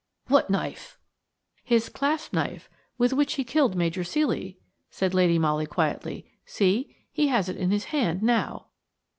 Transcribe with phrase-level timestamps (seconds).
[0.29, 0.97] "What knife?"
[1.63, 4.57] "His clasp knife, with which he killed Major Ceely,"
[4.89, 8.65] said Lady Molly, quietly; "see, he has it in his hand now."